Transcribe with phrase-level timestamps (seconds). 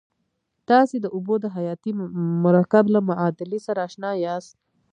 [0.69, 1.91] تاسې د اوبو د حیاتي
[2.45, 4.53] مرکب له معادلې سره آشنا یاست.